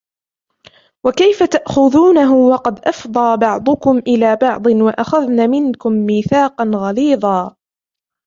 [1.05, 7.55] وَكَيْفَ تَأْخُذُونَهُ وَقَدْ أَفْضَى بَعْضُكُمْ إِلَى بَعْضٍ وَأَخَذْنَ مِنْكُمْ مِيثَاقًا غَلِيظًا